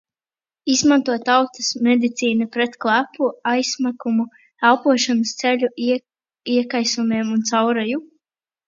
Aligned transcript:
Izmanto 0.75 1.17
tautas 1.27 1.69
medicīnā 1.87 2.47
pret 2.57 2.73
klepu, 2.85 3.29
aizsmakumu, 3.53 4.27
elpošanas 4.71 5.37
ceļu 5.45 5.75
iekaisumiem 5.93 7.33
un 7.39 7.51
caureju. 7.55 8.05